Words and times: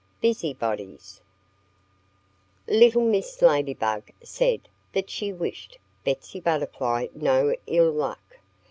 IV 0.23 0.31
BUSYBODIES 0.33 1.21
LITTLE 2.67 3.03
Mrs. 3.03 3.43
Ladybug 3.43 4.09
said 4.23 4.67
that 4.93 5.11
she 5.11 5.31
wished 5.31 5.77
Betsy 6.03 6.39
Butterfly 6.39 7.09
no 7.13 7.55
ill 7.67 7.91
luck. 7.91 8.37